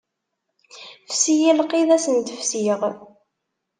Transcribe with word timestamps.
Fsi-yi 1.09 1.51
lqid 1.59 1.89
ad 1.95 2.01
sent-fsiɣ. 2.05 2.81